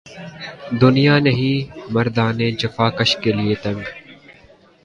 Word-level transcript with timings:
دنیا 0.81 1.15
نہیں 1.19 1.57
مردان 1.91 2.37
جفاکش 2.59 3.15
کے 3.17 3.31
لیے 3.33 3.55
تنگ 3.63 3.81